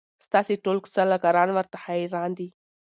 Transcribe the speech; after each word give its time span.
ستاسي 0.25 0.55
ټول 0.63 0.77
سلاکاران 0.95 1.49
ورته 1.53 1.75
حیران 1.85 2.31
دي 2.39 2.47